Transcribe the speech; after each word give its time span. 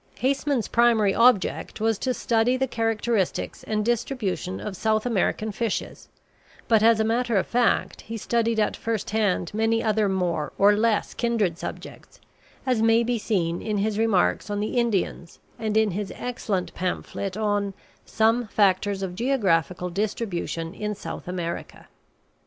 Haseman's 0.17 0.67
primary 0.67 1.13
object 1.13 1.79
was 1.79 1.99
to 1.99 2.15
study 2.15 2.57
the 2.57 2.65
characteristics 2.65 3.61
and 3.63 3.85
distribution 3.85 4.59
of 4.59 4.75
South 4.75 5.05
American 5.05 5.51
fishes, 5.51 6.09
but 6.67 6.81
as 6.81 6.99
a 6.99 7.03
matter 7.03 7.37
of 7.37 7.45
fact 7.45 8.01
he 8.01 8.17
studied 8.17 8.59
at 8.59 8.75
first 8.75 9.11
hand 9.11 9.51
many 9.53 9.83
other 9.83 10.09
more 10.09 10.53
or 10.57 10.75
less 10.75 11.13
kindred 11.13 11.59
subjects, 11.59 12.19
as 12.65 12.81
may 12.81 13.03
be 13.03 13.19
seen 13.19 13.61
in 13.61 13.77
his 13.77 13.99
remarks 13.99 14.49
on 14.49 14.59
the 14.59 14.75
Indians 14.79 15.37
and 15.59 15.77
in 15.77 15.91
his 15.91 16.11
excellent 16.15 16.73
pamphlet 16.73 17.37
on 17.37 17.75
"Some 18.03 18.47
Factors 18.47 19.03
of 19.03 19.13
Geographical 19.13 19.91
Distribution 19.91 20.73
in 20.73 20.95
South 20.95 21.27
America." 21.27 21.87